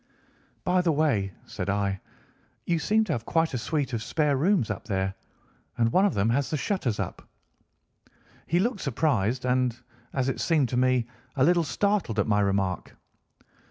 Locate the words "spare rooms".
4.01-4.71